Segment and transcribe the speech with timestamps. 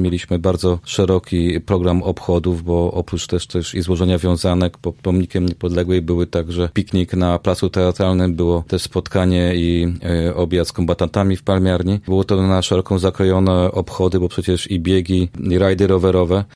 [0.00, 6.02] Mieliśmy bardzo szeroki program obchodów, bo oprócz też, też i złożenia wiązanek pod pomnikiem niepodległej
[6.02, 9.94] były także piknik na placu teatralnym, było też spotkanie i
[10.28, 12.00] e, obiad z kombatantami w Palmiarni.
[12.06, 16.44] Było to na szeroką zakrojone obchody, bo przecież i biegi, i rajdy rowerowe